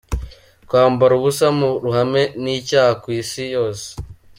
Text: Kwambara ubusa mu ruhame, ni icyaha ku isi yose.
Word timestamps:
Kwambara 0.67 1.11
ubusa 1.15 1.47
mu 1.57 1.69
ruhame, 1.83 2.23
ni 2.41 2.51
icyaha 2.59 2.91
ku 3.01 3.07
isi 3.21 3.43
yose. 3.55 3.87